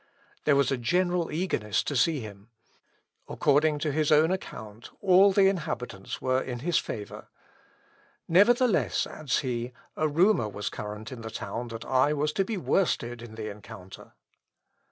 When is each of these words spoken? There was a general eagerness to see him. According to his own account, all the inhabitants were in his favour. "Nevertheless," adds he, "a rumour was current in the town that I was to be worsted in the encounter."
There 0.45 0.55
was 0.55 0.71
a 0.71 0.77
general 0.77 1.31
eagerness 1.31 1.83
to 1.83 1.95
see 1.95 2.21
him. 2.21 2.49
According 3.29 3.77
to 3.81 3.91
his 3.91 4.11
own 4.11 4.31
account, 4.31 4.89
all 4.99 5.31
the 5.31 5.47
inhabitants 5.47 6.19
were 6.19 6.41
in 6.41 6.57
his 6.61 6.79
favour. 6.79 7.27
"Nevertheless," 8.27 9.05
adds 9.05 9.41
he, 9.41 9.73
"a 9.95 10.07
rumour 10.07 10.49
was 10.49 10.69
current 10.69 11.11
in 11.11 11.21
the 11.21 11.29
town 11.29 11.67
that 11.67 11.85
I 11.85 12.13
was 12.13 12.33
to 12.33 12.43
be 12.43 12.57
worsted 12.57 13.21
in 13.21 13.35
the 13.35 13.51
encounter." 13.51 14.13